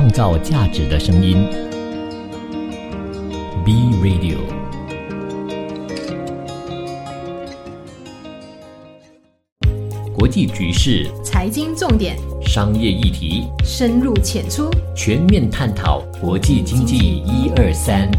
[0.00, 1.46] 创造价值的声音。
[3.62, 4.38] B Radio。
[10.16, 18.10] 国际局势、财经重点、商业议题，深入浅出，全面探讨国际经济一二三。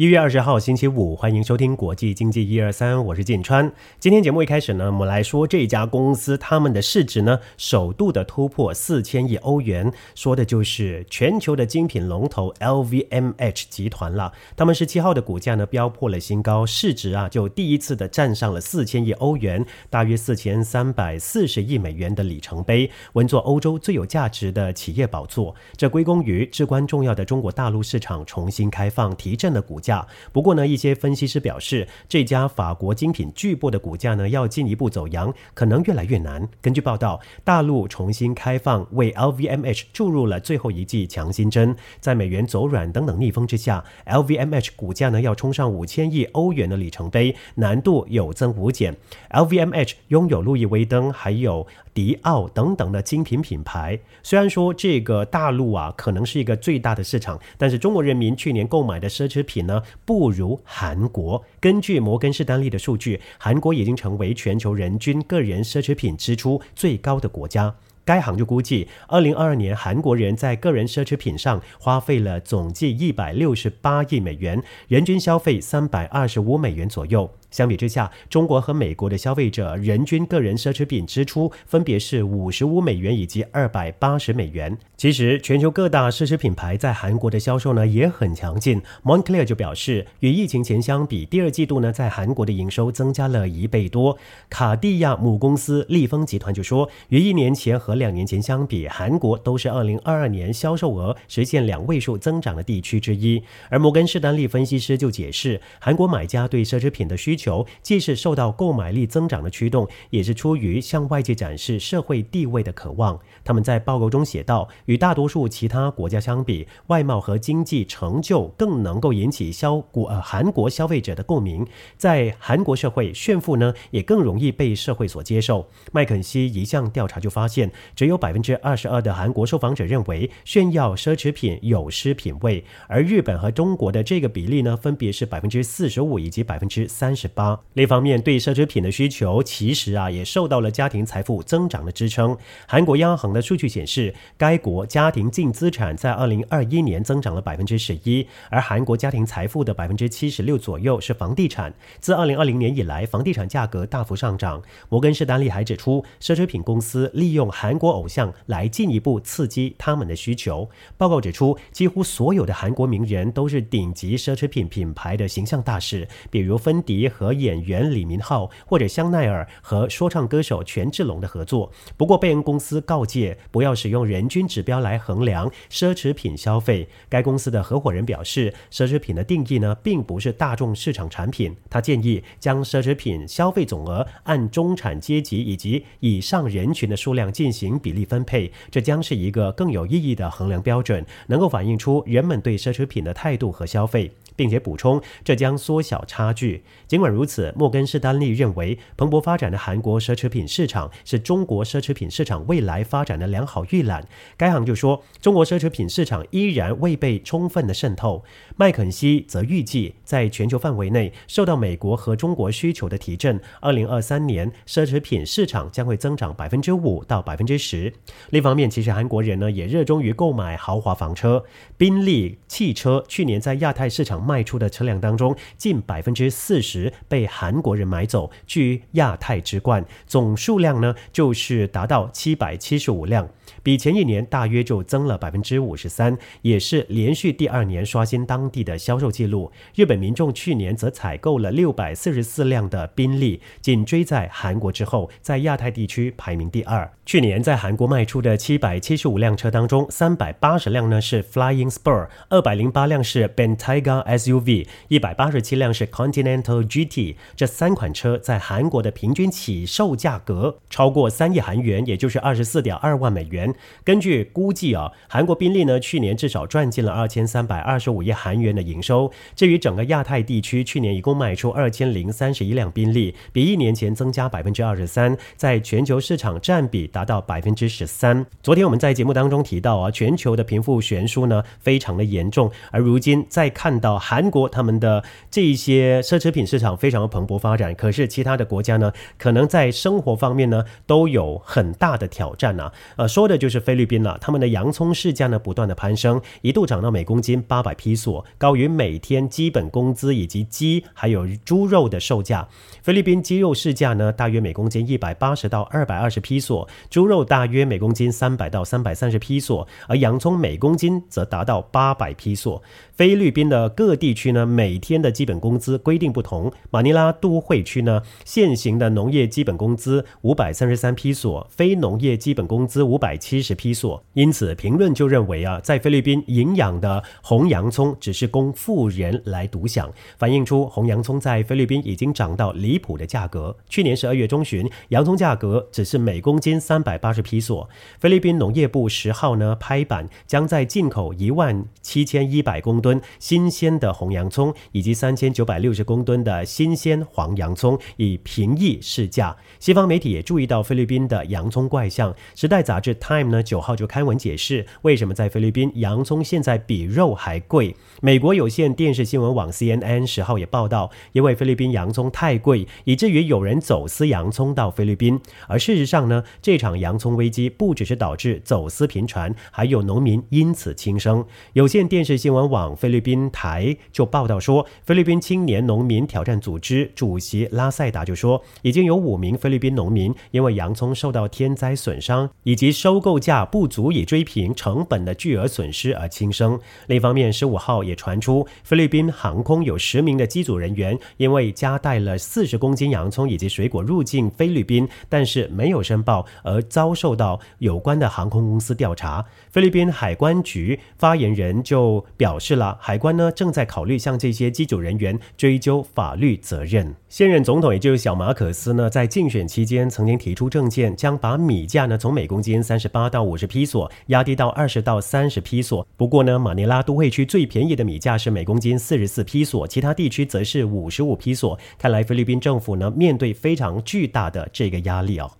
[0.00, 3.70] 一月二十号星期五，欢迎收听国际经济一二三，我是晋川。
[3.98, 14.32] 今天节目一开始呢，我们来说这家公司，他们的市值呢首度的突破四千亿欧元，说的就是全球的精品龙头 LVMH 集团了。
[14.56, 25.54] 他们十七号的股价呢飙破了新高，市值啊就第一次的站上了四千亿欧元，大约四千三百四十亿美元的里程碑，稳坐欧洲最有价值的企业宝座。
[25.76, 29.89] 这归功于至关重要的中国大陆市场重新开放，提振了股价。
[30.32, 36.48] 不过呢，一些分析师表示，这家法国精品巨擘的股价呢，要进一步走阳，可能越来越难。
[36.60, 48.96] 根据报道，大陆重新开放为 LVMH 注入了最后一剂强心针，在美元走软等等逆风之下，LVMH 股价呢要冲上五千亿欧元的里程碑，难度有增无减。
[49.30, 53.98] LVMH 拥有路易威登还有迪奥等等的精品品牌。
[54.22, 59.82] 虽然说这个大陆啊可能是一个最大的市场，但是中国人民去年购买的奢侈品呢？
[60.04, 61.44] 不如韩国。
[61.60, 67.74] 根据摩根士丹利的数据，韩国已经成为全球人均个人奢侈品支出最高的国家。
[68.04, 77.30] 该行就估计，二零二二年韩国人在个人奢侈品上花费了总计一百六十八亿美元，人均消费三百二十五美元左右。
[77.50, 84.76] 相比之下，中国和美国的消费者人均个人奢侈品支出分别是五十五美元以及二百八十美元。
[84.96, 88.80] 其实，全球各大奢侈品牌在韩国的销售呢也很强劲。
[89.02, 94.18] Moncler 就表示，与疫情前相比，第二季度呢在韩国的营收增加了一倍多。
[94.48, 103.42] 卡地亚母公司利丰集团就说，与一年前和两年前相比，韩国都是二零二二年销售额实现两位数增长的地区之一。
[103.70, 113.18] 而摩根士丹利分析师就解释，韩国买家对奢侈品的需求求既是受到购买力增长的驱动，也是出于向外界展示社会地位的渴望。
[113.42, 121.66] 他们在报告中写道：“与大多数其他国家相比，外贸和经济成就更能够引起消国呃韩国消费者的共鸣。
[121.96, 137.60] 在韩国社会，炫富呢也更容易被社会所接受。”麦肯锡一项调查就发现，只有百分之二十二的韩国受访者认为炫耀奢侈品有失品味，而日本和中国的这个比例呢，分别是百分之四十五以及百分之三十八。
[137.74, 142.36] 另一方面，对奢侈品的需求其实啊也受到了家庭财富增长的支撑。
[142.66, 151.72] 韩国央行的数据显示，该国家庭净资产在二零二一年增长了百分之十一，而韩国家庭财富的百分之七十六左右是房地产。
[152.00, 154.62] 自二零二零年以来，房地产价格大幅上涨。
[154.88, 160.68] 摩根士丹利还指出，奢侈品公司利用韩国偶像来进一步刺激他们的需求。
[160.96, 171.70] 报告指出，几乎所有的韩国名人都是顶级奢侈品品牌的形象大使，比如芬迪和演员李明浩，或者香奈儿和说唱歌手权志龙的合作。
[171.98, 176.88] 不过，贝恩公司告诫不要使用人均指标来衡量奢侈品消费。
[177.10, 181.54] 该公司的合伙人表示，奢侈品的定义呢，并不是大众市场产品。
[181.68, 194.10] 他建议将奢侈品消费总额按中产阶级以及以上人群的数量进行比例分配，这将是一个更有意义的衡量标准，能够反映出人们对奢侈品的态度和消费。
[194.40, 196.64] 并且补充，这将缩小差距。
[196.88, 204.08] 尽管如此，摩根士丹利认为，蓬勃发展的韩国奢侈品市场是中国奢侈品市场未来发展的良好预览。
[204.38, 208.24] 该行就说，中国奢侈品市场依然未被充分的渗透。
[208.56, 217.92] 麦肯锡则预计，在全球范围内，受到美国和中国需求的提振，二零二三年奢侈品市场将会增长百分之五到百分之十。
[218.30, 221.44] 另一方面，其实韩国人呢也热衷于购买豪华房车，
[221.76, 224.29] 宾利汽车去年在亚太市场。
[224.30, 229.84] 卖出的车辆当中，近百分之四十被韩国人买走，居亚太之冠。
[230.06, 233.28] 总数量呢，就是达到七百七十五辆。
[233.62, 239.50] 比前一年大约就增了百分之五十三，也是连续第二年刷新当地的销售记录。
[239.74, 246.90] 日本民众去年则采购了六百四十四辆的宾利，紧追在韩国之后，在亚太地区排名第二。
[247.04, 257.16] 去年在韩国卖出的七百七十五辆车当中，三百八十辆呢是 Flying Spur，二百零八辆是 Bentayga SUV，一百八十七辆是 Continental GT。
[257.34, 263.49] 这三款车在韩国的平均起售价格超过三亿韩元，也就是二十四点二万美元。
[263.84, 269.10] 根据估计啊，韩国宾利呢去年至少赚进了二千三百二十五亿韩元的营收。
[269.34, 278.24] 至于整个亚太地区，去年一共卖出二千零三十一辆宾利，比一年前增加百分之二十三，在全球市场占比达到百分之十三。
[278.42, 292.72] 昨天我们在节目当中提到啊，全球的贫富悬殊呢非常的严重，而如今再看到韩国他们的这一些奢侈品市场非常的蓬勃发展，可是其他的国家呢，可能在生活方面呢都有很大的挑战呐。
[292.96, 302.46] 呃，说的就是菲律宾了，他们的洋葱市价呢不断的攀升，一度涨到每公斤八百披索，高于每天基本工资以及鸡还有猪肉的售价。
[302.82, 312.62] 菲律宾鸡肉市价呢大约每公斤一百八十到二百二十披索，猪肉大约每公斤三百到三百三十披索，而洋葱每公斤则达到八百披索。
[312.92, 316.52] 菲律宾的各地区呢，每天的基本工资规定不同。
[316.70, 324.02] 马尼拉都会区呢，现行的农业基本工资五百三十三披索，非农业基本工资五百七七十披索。
[324.14, 333.56] 因此，评论就认为啊，在菲律宾营养的红洋葱只是供富人来独享，反映出红洋葱在菲律宾已经涨到离谱的价格。
[333.68, 337.68] 去年十二月中旬，洋葱价格只是每公斤三百八十披索。
[337.98, 343.00] 菲律宾农业部十号呢拍板，将在进口一万七千一百公吨。
[343.18, 349.36] 新鲜的红洋葱以及三千九百六十公吨的新鲜黄洋葱以平易市价。
[349.58, 352.14] 西方媒体也注意到菲律宾的洋葱怪象。
[352.34, 357.76] 时代杂志《泰》呢九号就刊文解释，为什么在菲律宾洋葱现在比肉还贵。
[358.00, 365.20] 美国有线电视新闻网 CNN 十号也报道，因为菲律宾洋葱太贵，以至于有人走私洋葱到菲律宾。
[365.46, 371.22] 而事实上呢，这场洋葱危机不只是导致走私频传，还有农民因此轻生。
[371.52, 372.70] 有线电视新闻网。
[372.76, 386.56] 菲律宾台就报道说，菲律宾青年农民挑战组织主席拉塞达就说，已经有五名菲律宾农民因为洋葱受到天灾损伤，以及收购售价不足以追平成本的巨额损失而轻生。
[386.86, 399.24] 另一方面，十五号也传出，菲律宾航空有十名的机组人员因为夹带了四十公斤洋葱以及水果入境菲律宾，但是没有申报，而遭受到有关的航空公司调查。
[399.50, 402.78] 菲律宾海关局发言人就表示了。
[402.80, 406.94] 海关呢正在考虑向这些机组人员追究法律责任。
[407.08, 415.86] 现任总统也就是小马可斯呢，在竞选期间曾经提出政见，将把米价呢从每公斤三十八到五十披索压低到二十到三十披索。
[415.96, 421.58] 不过呢，马尼拉都会区最便宜的米价是每公斤四十四披索，其他地区则是五十五披索。
[421.78, 425.30] 看来菲律宾政府呢面对非常巨大的这个压力哦。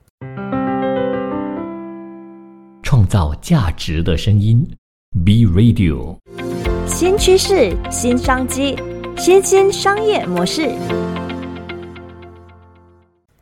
[2.82, 4.66] 创造价值的声音
[5.24, 6.16] ，B Radio。
[6.86, 8.76] 新趋势、新商机、
[9.16, 10.72] 新兴商业模式。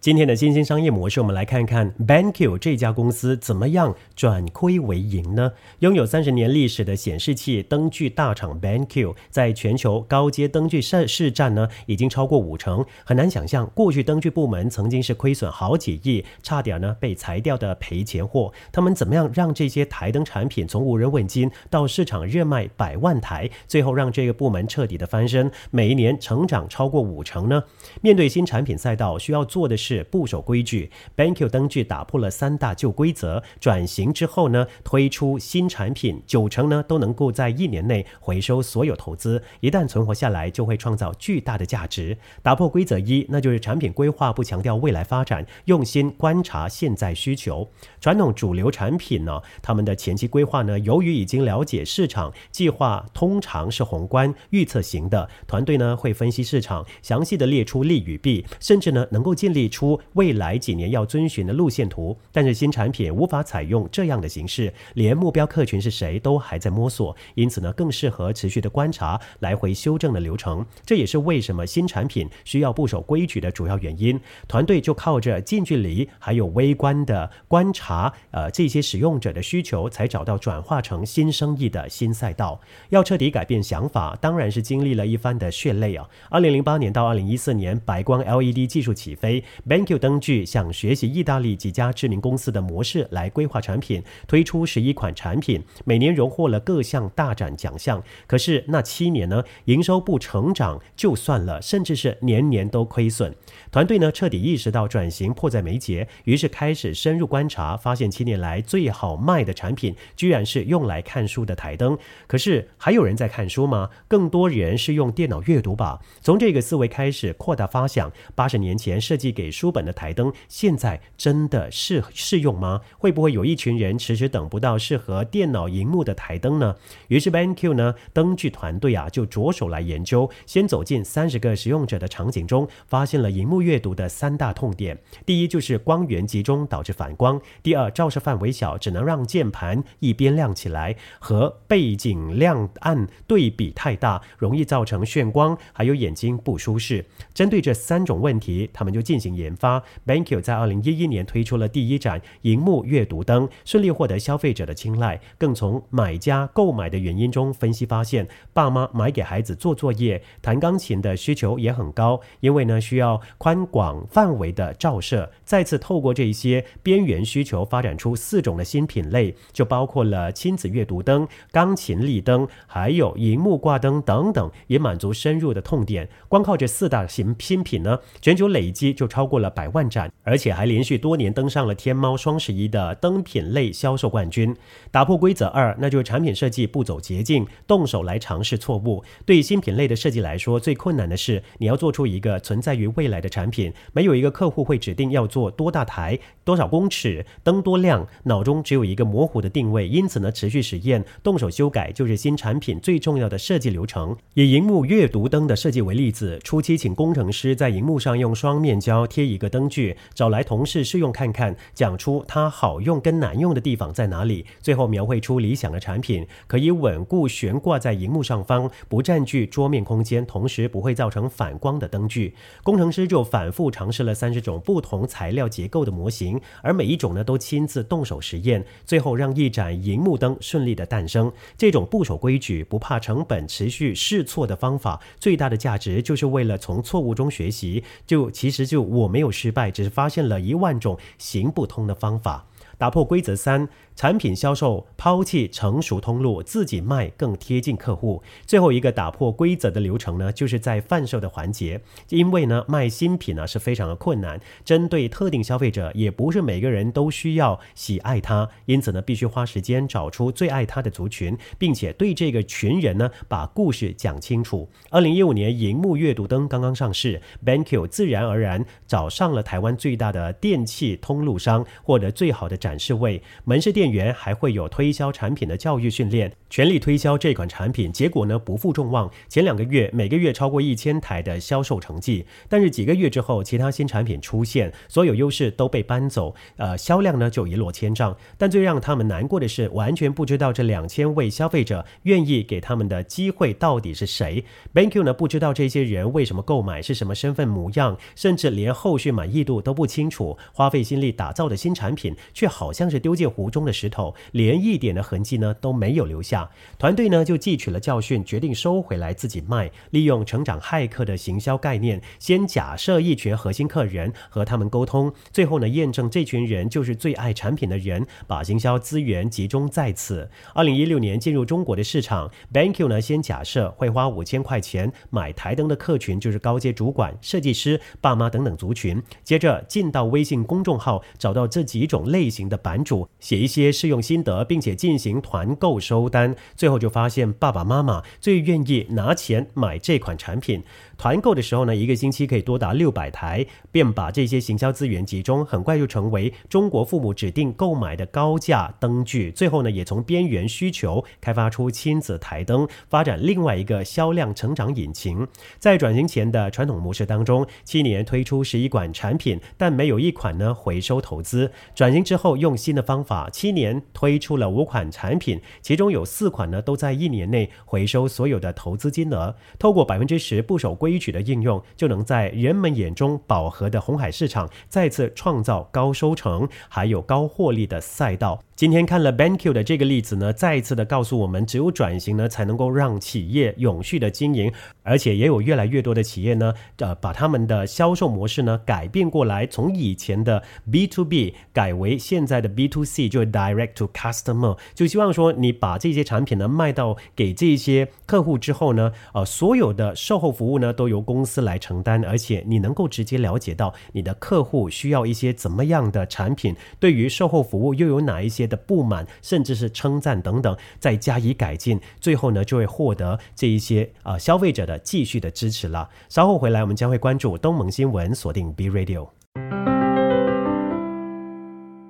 [0.00, 5.50] 今天的新兴商业模式，我们来看看 BenQ 这家公司怎么样转亏为盈呢？
[5.80, 12.86] 拥有三十年历史的显示器灯具大厂 BenQ，在全球高阶灯具市市占呢，已经超过五成。
[13.04, 18.52] 很难想象，过去灯具部门曾经是亏损好几亿，差点呢被裁掉的赔钱货。
[18.70, 27.64] 他们怎么样让这些台灯产品从无人问津到市场热卖百万台，最后让这个部门彻底的翻身，每一年成长超过五成呢？
[28.00, 29.87] 面对新产品赛道，需要做的是。
[29.88, 42.18] 是不守规矩，BenQ 灯具打破了三大旧规则，转型之后呢，推出新产品，九成呢都能够在一年内回收所有投资，一旦存活下来，就会创造巨大的价值。
[42.42, 47.70] 打破规则一，那就是产品规划不强调未来发展，用心观察现在需求。
[47.98, 59.66] 传统主流产品呢，他们的前期规划呢，由于已经了解市场，计划通常是宏观预测型的，团队呢会分析市场，详细的列出利与弊，甚至呢能够建立。
[59.78, 70.66] 出未来几年要遵循的路线图，但是新产品无法采用这样的形式，连目标客群是谁都还在摸索，因此呢，更适合持续的观察、来回修正的流程。
[70.84, 74.20] 这也是为什么新产品需要不守规矩的主要原因。
[74.48, 82.60] 团队就靠着近距离还有微观的观察，呃，这些使用者的需求，才找到转化成新生意的新赛道。
[82.88, 86.08] 要彻底改变想法，当然是经历了一番的血泪啊！
[86.30, 89.44] 二零零八年到二零一四年，白光 LED 技术起飞。
[89.68, 98.02] BenQ 灯具想学习意大利几家知名公司的模式来规划产品，推出十一款产品，每年荣获了各项大展奖项。
[98.26, 103.34] 可是那七年呢，营收不成长就算了，甚至是年年都亏损。
[103.70, 111.98] 团队呢彻底意识到转型迫在眉睫，于是开始深入观察，发现七年来最好卖的产品居然是用来看书的台灯。
[112.26, 113.90] 可是还有人在看书吗？
[114.08, 116.00] 更多人是用电脑阅读吧。
[116.22, 122.80] 从这个思维开始扩大发想，八十年前设计给书本的台灯，现在真的适适用吗？
[122.96, 126.76] 会不会有一群人迟迟等不到适合电脑荧幕的台灯呢？
[127.08, 134.96] 于是 BenQ 呢灯具团队啊就着手来研究，先走进三十个使用者的场景中，发现了荧幕阅读的三大痛点：
[135.26, 147.04] 第一就是光源集中导致反光；第二照射范围小，只能让键盘一边亮起来；和背景亮暗对比太大，容易造成眩光，还有眼睛不舒适。
[147.34, 149.82] 针对这三种问题，他们就进行研研发。
[150.06, 155.18] BenQ 在二零一一年推出了第一盏荧幕阅读灯，顺利获得消费者的青睐。
[155.38, 165.30] 更从买家购买的原因中分析发现，爸妈买给孩子做作业、弹钢琴的需求也很高，因为呢需要宽广范围的照射。
[165.44, 176.08] 再次透过这些边缘需求，发展出四种的新品类，就包括了亲子阅读灯、钢琴立灯，还有荧幕挂灯等等，也满足深入的痛点。
[176.28, 184.54] 光靠这四大型新品呢，全球累积就超过了百万盏，而且还连续多年登上了天猫双十一的灯品类销售冠军。
[184.90, 189.02] 打破规则二，那就是产品设计不走捷径，动手来尝试错误。
[189.24, 193.72] 对新品类的设计来说，最困难的是你要做出一个存在于未来的产品。
[193.92, 199.88] 没有一个客户会指定要做多大台、多少公尺、灯多亮，脑中只有一个模糊的定位。
[199.88, 204.16] 因此呢，持续实验、动手修改就是新产品最重要的设计流程。
[204.34, 222.34] 以荧幕阅读灯的设计为例子，初期请工程师在荧幕上用双面胶贴一个灯具，找来同事试用看看，讲出它好用跟难用的地方在哪里，最后描绘出理想的产品，可以稳固悬挂在荧幕上方，不占据桌面空间，同时不会造成反光的灯具。
[222.62, 231.32] 工程师就反复尝试了三十种不同材料结构的模型，而每一种呢都亲自动手实验，最后让一盏荧幕灯顺利的诞生。
[231.56, 237.82] 这种不守规矩、不怕成本、持续试错的方法，最大的价值就是为了从错误中学习。
[238.06, 242.46] 就其实就我们没有失败，只是发现了一万种行不通的方法。
[242.78, 243.68] 打破规则三。
[243.98, 248.22] 产品销售抛弃成熟通路，自己卖更贴近客户。
[248.46, 251.80] 最后一个打破规则的流程呢，就是在贩售的环节。
[252.10, 258.48] 因为呢，卖新品呢是非常的困难，针对特定消费者，也不是每个人都需要喜爱它。
[258.66, 264.68] 因此呢，必须花时间找出最爱它的族群，并且对这个群人呢把故事讲清楚。
[264.90, 273.87] 二零一五年，荧幕阅读灯刚刚上市，BenQ 自然而然找上了台湾最大的电器通路商，获得最好的展示位，门市店。
[273.90, 288.16] 员还会有推销产品的教育训练，全力推销这款产品，结果呢不负众望，前两个月每个月超过一千台的销售成绩，但是几个月之后，其他新产品出现，所有优势都被搬走，呃，销量呢就一落千丈。
[288.36, 294.44] 但最让他们难过的是，完全不知道这两千位消费者愿意给他们的机会到底是谁。
[294.74, 300.36] Bank Q 呢不知道这些人为什么购买，是什么身份模样，甚至连后续满意度都不清楚。
[300.52, 303.72] 花费心力打造的新产品，却好像是丢进湖中的。
[303.78, 309.70] 石头连一点的痕迹呢都没有留下，团队呢就汲取了教训，决定收回来自己卖。
[309.90, 320.28] 利用成长骇客的行销概念，先假设一群核心客人和他们沟通，最后呢验证这群人就是最爱产品的人，把行销资源集中在此。
[320.54, 333.67] 二零一六年进入中国的市场，BenQ 呢先假设会花五千块钱买台灯的客群就是高阶主管、设计师、爸妈等等族群，接着进到微信公众号找到这几种类型的版主，写一些。
[333.70, 340.62] 试用心得，并且进行团购收单，最后就发现爸爸妈妈最愿意拿钱买这款产品。
[340.98, 349.30] 团购的时候呢，一个星期可以多达六百台，便把这些行销资源集中，很快就成为中国父母指定购买的高价灯具。
[349.30, 355.24] 最后呢，也从边缘需求开发出亲子台灯，发展另外一个销量成长引擎。
[355.60, 361.52] 在转型前的传统模式当中，七年推出十一款产品，但没有一款呢回收投资。
[361.76, 369.36] 转型之后，用新的方法，七年推出了五款产品，其中有四款呢都在一年内回收所有的投资金额。
[369.60, 370.87] 透过百分之十不守规。
[370.88, 378.40] 规矩的应用，就能在人们眼中饱和的红海市场再次创造高收成还有高获利的赛道。
[378.58, 408.47] 今天看了 BenQ 的这个例子呢，再一次的告诉我们，只有转型呢，才能够让企业永续的经营，而且也有越来越多的企业呢，呃，把他们的销售模式呢改变过来，从以前的 B to B 改为现在的 B to C，就是 Direct to Customer，就希望说你把这些产品呢卖到给这些客户之后呢，呃，所有的售后服务呢都由公司来承担，而且你能够直接了解到你的客户需要一些怎么样的产品，对于售后服务又有哪一些。
[408.48, 415.88] 的不满，甚至是称赞等等，再加以改进，最后呢就会获得这一些啊消费者的继续的支持了。
[416.08, 419.08] 稍后回来，我们将会关注东盟新闻，锁定 B Radio，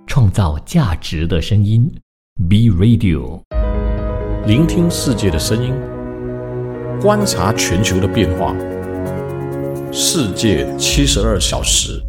[0.07, 1.91] 创造价值的声音
[2.49, 3.41] ，B Radio，
[4.47, 5.73] 聆听世界的声音，
[7.01, 8.57] 观察全球的变化，
[9.93, 12.03] 世界七十二小时。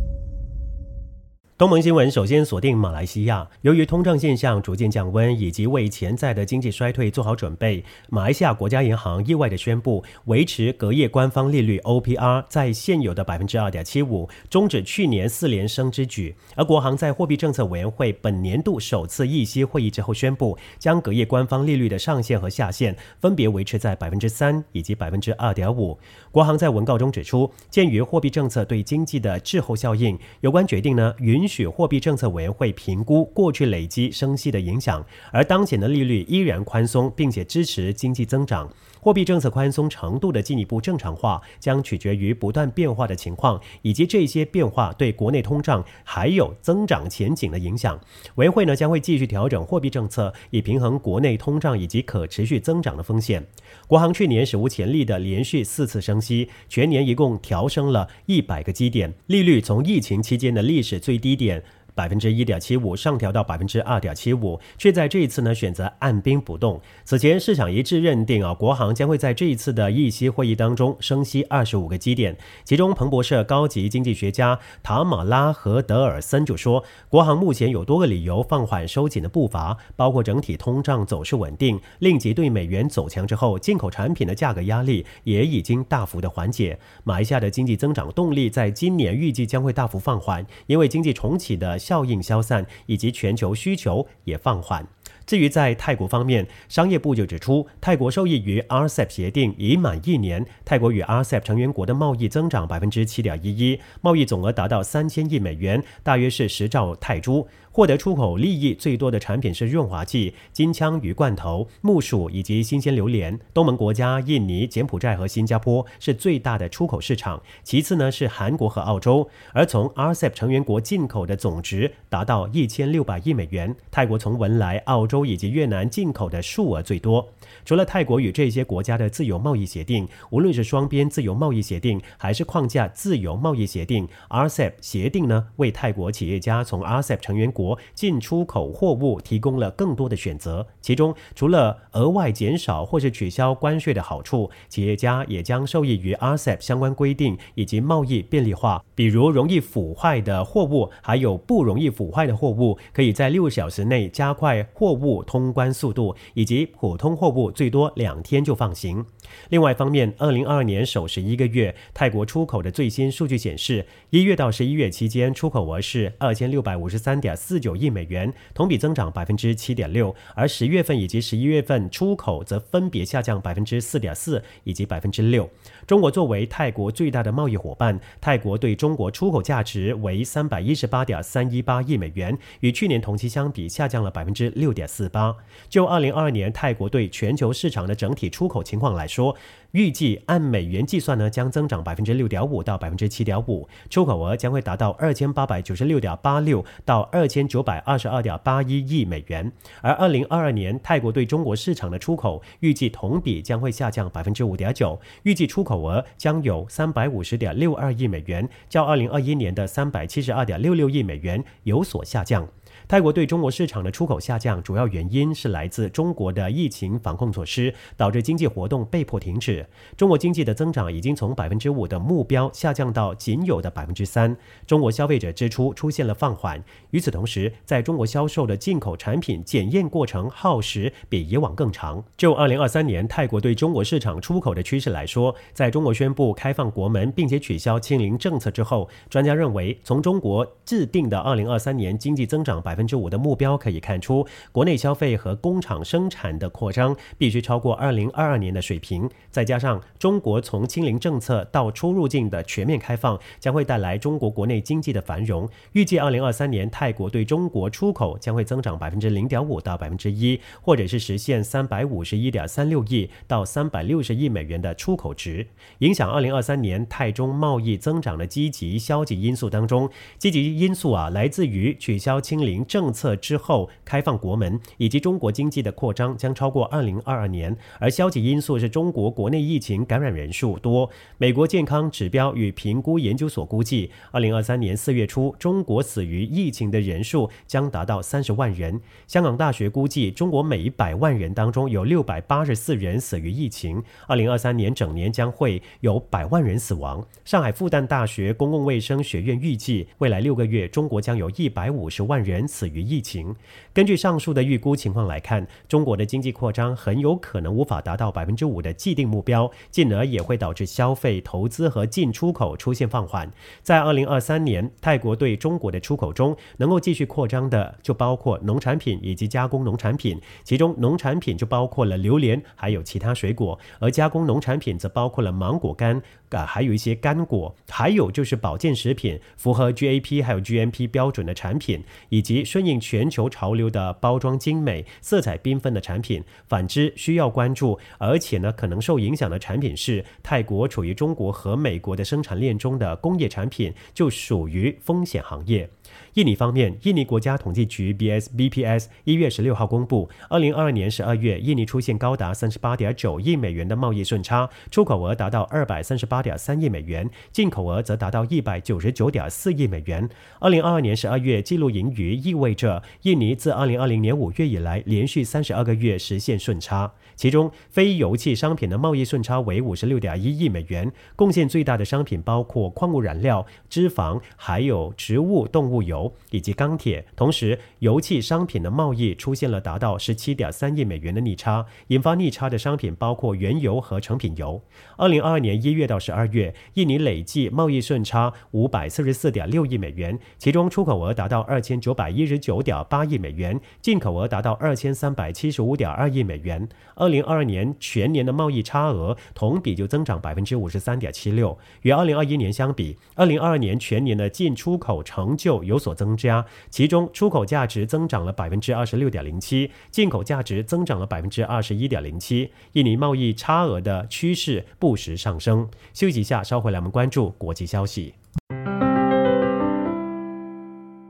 [1.59, 16.33] 东盟新闻首先锁定马来西亚，由于通胀现象逐渐降温，以及为潜在的经济衰退做好准备，马来西亚国家银行意外的宣布维持隔夜官方利率 OPR 在现有的百分之二点七五，终止去年四连升之举。
[16.55, 25.99] 而国行在货币政策委员会本年度首次议息会议之后宣布，将隔夜官方利率的上限和下限分别维持在百分之三以及百分之二点五。
[26.31, 31.48] 国行在文告中指出，鉴于货币政策对经济的滞后效应，有关决定呢允。
[31.49, 35.03] 许货币政策委员会评估过去累积升息的影响，
[35.33, 38.71] 而当前的利率依然宽松，并且支持经济增长。
[39.01, 47.97] 货币政策宽松程度的进一步正常化，将取决于不断变化的情况以及这些变化对国内通胀还有增长前景的影响。
[48.35, 53.47] 委员会呢将会继续调整货币政策，以平衡国内通胀以及可持续增长的风险。
[53.87, 61.63] 国行去年史无前例的连续四次升息，全年一共调升了一百个基点，利率从疫情期间的历史最低点。
[61.99, 66.79] 百分之一点七五上调到百分之二点七五，却在这一次呢选择按兵不动。
[67.03, 72.37] 此前市场一致认定啊，国行将会在这一次的议息会议当中升息二十五个基点。
[72.63, 86.79] 其中，彭博社高级经济学家塔马拉和德尔森就说，国行目前有多个理由放缓收紧的步伐，包括整体通胀走势稳定，令其对美元走强之后，进口产品的价格压力也已经大幅的缓解。
[87.03, 91.77] 马来西亚的经济增长动力在今年预计将会大幅放缓，因为经济重启的。
[91.89, 94.85] 效应消散，以及全球需求也放缓。
[95.25, 107.47] 至于在泰国方面，商业部就指出，泰国受益于 RCEP 协定已满一年，泰国与 RCEP 成员国的贸易增长百分之七点一一，贸易总额达到三千亿美元，大约是十兆泰铢。
[107.71, 113.39] 获得出口利益最多的产品是润滑剂、金枪鱼罐头、木薯以及新鲜榴莲。
[113.53, 119.29] 东盟国家印尼、柬埔寨和新加坡是最大的出口市场，其次呢是韩国和澳洲。
[119.53, 127.27] 而从 RCEP 成员国进口的总值达到一千六百亿美元，泰国从文莱、澳洲以及越南进口的数额最多。
[127.65, 159.05] 除了泰国与这些国家的自由贸易协定，无论是双边自由贸易协定还是框架自由贸易协定，RCEP 协定呢为泰国企业家从 RCEP 成员国国进出口货物提供了更多的选择，其中除了额外减少或是取消关税的好处，企业家也将受益于 RCEP 相关规定以及贸易便利化，比如容易腐坏的货物，还有不容易腐坏的货物，可以在六小时内加快货物通关速度，以及普通货物最多两天就放行。
[159.49, 170.15] 另外一方面，二零二二年首十一个月，泰国出口的最新数据显示，一月到十一月期间，出口额是二千六百五十三点四四九亿美元，同比增长百分之七点六。
[170.35, 175.49] 而十月份以及十一月份出口则分别下降百分之四点四以及百分之六。
[175.89, 185.35] 中国作为泰国最大的贸易伙伴，泰国对中国出口价值为三百一十八点三一八亿美元，与去年同期相比下降了百分之六点四八。
[185.67, 189.35] 就二零二二年泰国对全球市场的整体出口情况来说，
[189.71, 199.51] 预计按美元计算呢，将增长百分之六点五到百分之七点五，出口额将会达到二千八百九十六点八六到二千九百二十二点八一亿美元。
[199.81, 212.47] 而二零二二年泰国对中国市场的出口预计同比将会下降百分之五点九，预计出口额将有三百五十点六二亿美元，较二零二一年的三百七十二点六六亿美元有所下降。
[212.89, 219.63] 泰国对中国市场的出口下降，主要原因是来自中国的疫情防控措施，导致经济活动被迫停止。
[219.95, 224.35] 中国经济的增长已经从百分之五的目标下降到仅有的百分之三。
[224.65, 226.59] 中国消费者支出出现了放缓。
[226.89, 232.03] 与此同时，在中国销售的进口产品检验过程耗时比以往更长。
[232.17, 242.78] 就二零二三年泰国对中国市场出口的趋势来说，在中国宣布开放国门并且取消清零政策之后，专家认为，从中国制定的二零二三年经济增长百。
[242.79, 249.09] 分之五的目标，可以看出，国内消费和工厂生产的扩张必须超过二零二二年的水平。
[249.29, 255.49] 再加上中国从清零政策到出入境的全面开放，将会带来中国国内经济的繁荣。
[255.73, 265.45] 预计二零二三年泰国对中国出口将会增长百分之零点五到百分之一，或者是实现三百五十一点三六亿到三百六十亿美元的出口值。
[265.79, 280.87] 影响二零二三年泰中贸易增长的积极、消极因素当中，积极因素啊，来自于取消清零政策之后开放国门，以及中国经济的扩张将超过二零二二年；而消极因素是中国国内疫情感染人数多。
[281.17, 288.79] 美国健康指标与评估研究所估计，二零二三年四月初，中国死于疫情的人数将达到三十万人。
[289.07, 293.83] 香港大学估计，中国每一百万人当中有六百八十四人死于疫情。
[294.07, 297.03] 二零二三年整年将会有百万人死亡。
[297.25, 303.33] 上海复旦大学公共卫生学院预计，未来六个月中国将有一百五十万人死死于疫情。
[303.73, 313.31] 根据上述的预估情况来看，中国的经济扩张很有可能无法达到百分之五的既定目标，进而也会导致消费、投资和进出口出现放缓。
[313.63, 326.01] 在二零二三年，泰国对中国的出口中能够继续扩张的，就包括农产品以及加工农产品，其中农产品就包括了榴莲，还有其他水果，而加工农产品则包括了芒果干。
[326.29, 336.23] 啊，还有一些干果，还有就是保健食品，符合 GAP 还有 GMP 标准的产品，以及顺应全球潮流的包装精美、色彩缤纷的产品。
[336.47, 345.69] 反之，需要关注而且呢可能受影响的产品是泰国处于中国和美国的生产链中的工业产品，就属于风险行业。
[346.15, 360.09] 印尼方面，印尼国家统计局 BSBPS 一月十六号公布，二零二二年十二月，印尼出现高达三十八点九亿美元的贸易顺差，出口额达到二百三十八点三亿美元，进口额则达到一百九十九点四亿美元。
[360.39, 366.91] 二零二二年十二月记录盈余，意味着印尼自二零二零年五月以来连续三十二个月实现顺差。
[367.15, 375.98] 其中，非油气商品的贸易顺差为五十六点一亿美元，贡献最大的商品包括矿物燃料、脂肪，还有植物、动物油
[376.31, 377.05] 以及钢铁。
[377.15, 384.61] 同时，油气商品的贸易出现了达到十七点三亿美元的逆差，引发逆差的商品包括原油和成品油。
[384.97, 396.67] 二零二二年一月到十二月，印尼累计贸易顺差五百四十四点六亿美元，其中出口额达到二千九百一十九点八亿美元，进口额达到二千三百七十五点二亿美元。
[396.95, 415.67] 二零二二年全年的贸易差额同比就增长百分之五十三点七六，与二零二一年相比，二零二二年全年的进出口成就有所增加，其中出口价值增长了百分之二十六点零七，进口价值增长了百分之二十一点零七，印尼贸易差额的趋势不时上升。
[415.93, 418.13] 休息一下，稍后来我们关注国际消息，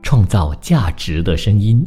[0.02, 1.86] 创造价值的声音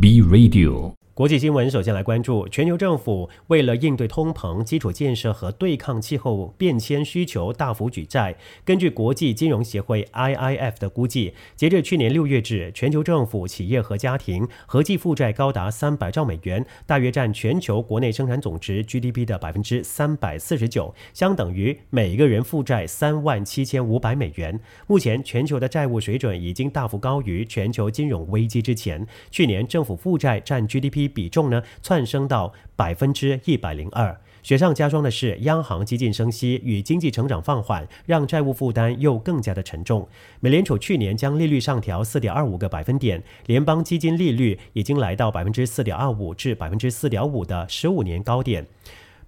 [0.00, 0.94] ，B Radio。
[1.16, 8.36] 国际新闻，首先来关注全球政府为了应对通膨、基础建设和对抗气候变迁需求，大幅举债。
[8.66, 24.60] 根据国际金融协会 （IIF） 的估计，截至去年六月止，全球政府、企业和家庭合计负债高达三百兆美元，大约占全球国内生产总值 （GDP） 的百分之三百四十九，相等于每个人负债三万七千五百美元。
[24.86, 29.06] 目前，全球的债务水准已经大幅高于全球金融危机之前。
[29.30, 31.05] 去年，政府负债占 GDP。
[31.08, 34.18] 比重呢窜升到百分之一百零二。
[34.42, 40.08] 雪上加霜的是，央行激进升息与经济成长放缓，让债务负担又更加的沉重。
[40.38, 48.64] 美联储去年将利率上调四点二五个百分点，联邦基金利率已经来到百分之四点二五至百分之四点五的十五年高点。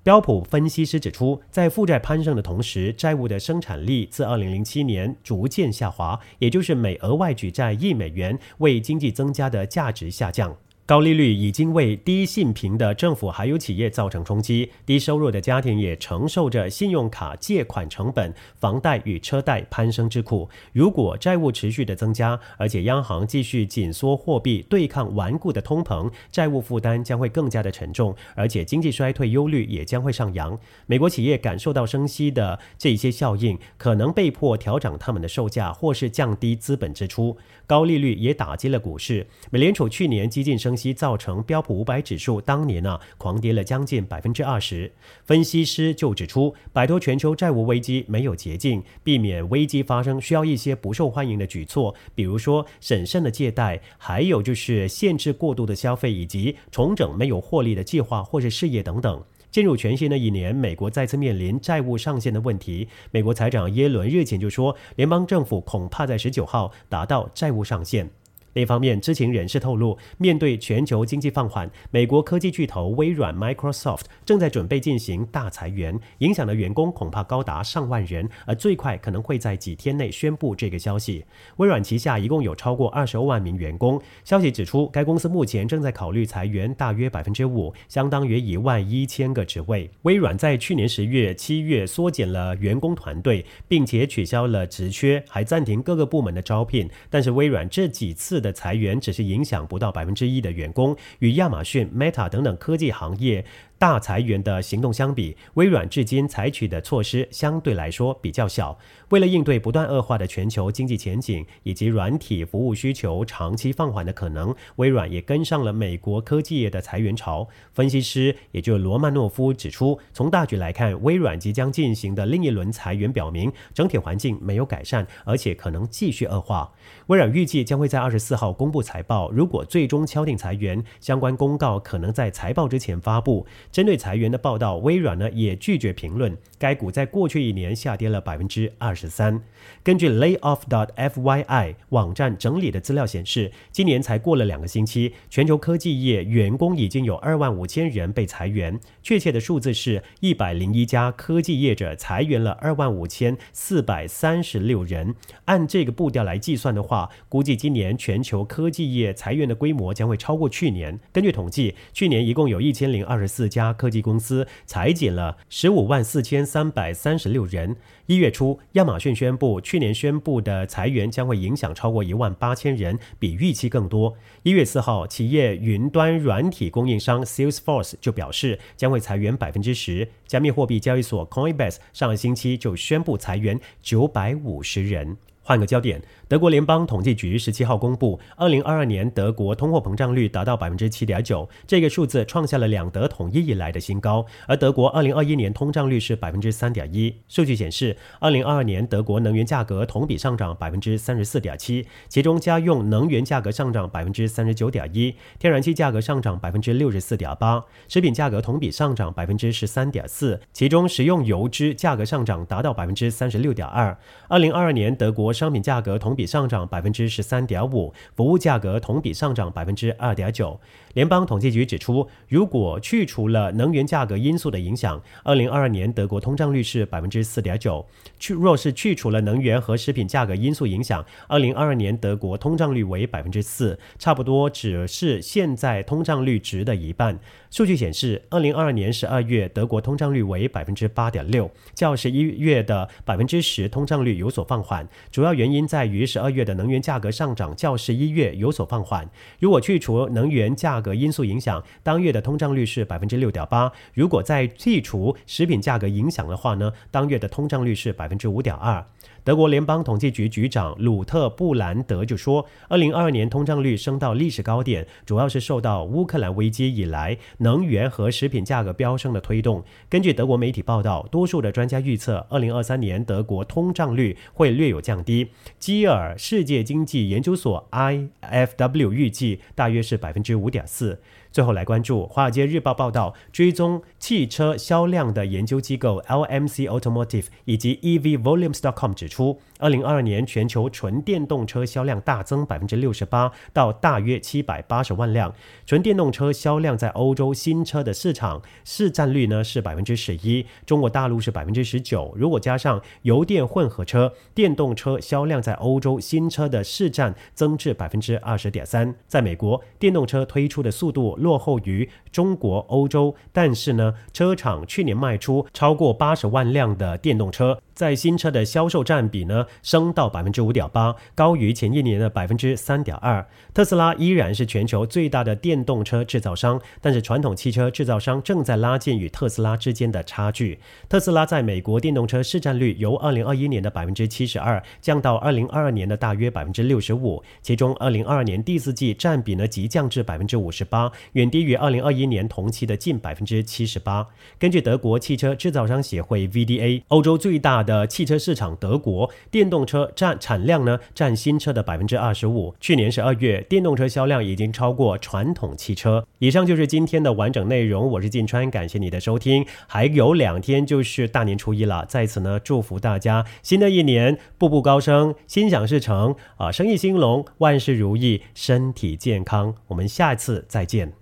[0.04, 10.56] 标普分析师指出，在负债攀升的同时，债务的生产力自二零零七年逐渐下滑，也就是每额外举债一美元为经济增加的价值下降。
[10.88, 20.48] 高利率已经为低信评的政府还有企业造成冲击，低收入的家庭也承受着信用卡借款成本、房贷与车贷攀升之苦。
[20.72, 30.58] 如果债务持续的增加，而且央行继续紧缩货币对抗顽固的通膨，债务负担将会更加的沉重，而且经济衰退忧虑也将会上扬。
[30.86, 37.36] 美国企业感受到升息的这些效应，可能被迫调整他们的售价，或是降低资本支出。
[37.68, 39.24] 高利率也打击了股市。
[39.50, 44.90] 美联储去年激进升息，造成标普五百指数当年呢狂跌了将近百分之二十。
[45.26, 59.22] 分析师就指出，摆脱全球债务危机没有捷径，避免危机发生需要一些不受欢迎的举措，比如说审慎的借贷，还有就是限制过度的消费，以及重整没有获利的计划或是事业等等。
[59.50, 62.88] 进入全新的一年，美国再次面临债务上限的问题。
[63.10, 68.10] 美国财长耶伦日前就说，联邦政府恐怕在十九号达到债务上限。
[68.58, 81.24] 另一方面，知情人士透露，面对全球经济放缓，美国科技巨头微软 （Microsoft） 正在准备进行大裁员，影响的员工恐怕高达上万人，而最快可能会在几天内宣布这个消息。
[81.58, 84.02] 微软旗下一共有超过二十万名员工。
[84.24, 89.88] 消息指出，该公司目前正在考虑裁员大约百分之五，相当于一万一千个职位。
[90.02, 96.90] 微软在去年十月、七月缩减了员工团队，并且取消了职缺，还暂停各个部门的招聘。
[97.08, 103.44] 但是微软这几次的裁员只是影响不到百分之一的员工，与亚马逊、Meta 等等科技行业。
[103.78, 108.76] 大裁员的行动相比，微软至今采取的措施相对来说比较小。
[109.10, 117.46] 为了应对不断恶化的全球经济前景以及软体服务需求长期放缓的可能，微软也跟上了美国科技业的裁员潮。
[117.72, 126.72] 分析师也就罗曼诺夫指出，从大局来看，微软即将进行的另一轮裁员表明整体环境没有改善，而且可能继续恶化。
[127.06, 133.46] 微软预计将会在二十四号公布财报，如果最终敲定裁员，相关公告可能在财报之前发布。
[133.70, 136.36] 针对裁员的报道，微软呢也拒绝评论。
[136.58, 139.40] 该股在过去一年下跌了百分之二十三。
[139.84, 148.80] 根据 Layoff.fyi 网站整理的资料显示，今年才过了两个星期，全球科技业员工已经有二万五千人被裁员。
[149.02, 155.14] 确切的数字是一百零一家科技业者裁员了二万五千四百三十六人。
[155.44, 160.98] 按这个步调来计算的话，估计今年全球科技业裁员的规模将会超过去年。
[161.12, 167.76] 根据统计，去年一共有一千零二十四家家科技公司裁减了十五万四千三百三十六人。
[168.06, 174.16] 一月初，亚马逊宣布，去年宣布的裁员将会影响超过一万八千人，比预期更多。
[174.44, 180.08] 一月四号，企业云端软体供应商 Salesforce 就表示将会裁员百分之十。
[180.26, 185.16] 加密货币交易所 Coinbase 上个星期就宣布裁员九百五十人。
[185.48, 194.26] 换个焦点，德国联邦统计局十七号公布，二零二二年德国通货膨胀率达到百分之七点九，这个数字创下了两德统一以来的新高。
[194.46, 197.16] 而德国二零二一年通胀率是百分之三点一。
[197.28, 213.96] 数据显示，二零二二年德国能源价格同比上涨百分之三十四点七，其中家用能源价格上涨百分之三十九点一，天然气价格上涨百分之六十四点八，食品价格同比上涨百分之十三点四，其中食用油脂价格上涨达到百分之三十六点二。
[214.28, 215.32] 二零二二年德国。
[215.38, 220.58] 商品价格同比上涨百分之十三点五，服务价格同比上涨百分之二点九。
[220.94, 227.86] 联邦统计局指出，如果去除了能源价格因素的影响，二零二二年德国通胀率是百分之四点九。
[228.18, 237.16] 去若是去除了能源和食品价格因素影响，二零二二年德国通胀率为百分之四，差不多只是现在通胀率值的一半。
[237.50, 244.86] 数据显示，二零二二年十二月德国通胀率为百分之八点六，较十一月的百分之十通胀率有所放缓。
[245.12, 249.06] 主要主要原因在于十二月的能源价格上涨较十一月有所放缓。
[249.38, 253.70] 如果去除能源价格因素影响，当月的通胀率是百分之六点八。
[253.92, 258.82] 如果再剔除食品价格影响的话呢，当月的通胀率是百分之五点二。
[259.28, 269.62] 德国联邦统计局局长鲁特布兰德就说，二零二二年通胀率升到历史高点，主要是受到乌克兰危机以来能源和食品价格飙升的推动。
[269.90, 275.28] 根据德国媒体报道，多数的专家预测，二零二三年德国通胀率会略有降低。
[275.58, 280.98] 基尔世界经济研究所 （IFW） 预计大约是百分之五点四。
[281.30, 289.40] 最后来关注《华尔街日报》报道，追踪汽车销量的研究机构 LMC Automotive 以及 EVVolumes.com 指出。
[289.60, 295.34] 二零二二年全球纯电动车销量大增百分之六十八，到大约七百八十万辆。
[295.66, 302.14] 纯电动车销量在欧洲新车的市场市占率呢是百分之十一，中国大陆是百分之十九。
[302.16, 308.94] 如果加上油电混合车，电动车销量在欧洲新车的市占增至百分之二十点三。
[309.08, 317.60] 在美国，电动车推出的速度落后于中国、欧洲，但是呢，车厂去年卖出超过八十万辆的电动车。
[317.78, 323.24] 在新车的销售占比呢，升到百分之五点八，高于前一年的百分之三点二。
[323.54, 330.58] 特斯拉依然是全球最大的电动车制造商，但是传统汽车制造商正在拉近与特斯拉之间的差距。
[330.88, 344.04] 特斯拉在美国电动车市占率由二零二一年的百分之七十二降到二零二二年的大约百分之六十五，其中二零二二年第四季占比呢急降至百分之五十八，远低于二零二一年同期的近百分之七十八。
[344.36, 352.54] 根据德国汽车制造商协会 VDA，欧洲最大的汽车市场德国，电动车占产量呢占新车的百分之二十五。
[352.58, 356.06] 去年十二月，电动车销量已经超过传统汽车。
[356.18, 359.44] 以上就是今天的完整内容，我是晋川，感谢你的收听。
[359.66, 369.54] 还有两天就是大年初一了，在此呢祝福大家新的一年步步高升，心想事成啊，生意兴隆，万事如意，身体健康。
[369.66, 370.94] 我们下次再见。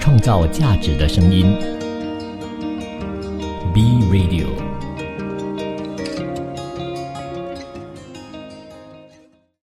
[0.00, 1.54] 创造价值的声音
[3.78, 4.67] ，B Radio。